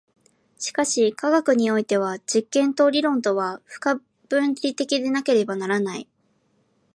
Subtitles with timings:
[0.57, 6.07] しかし科学においては実験と理論とは不可分離的でなければならない。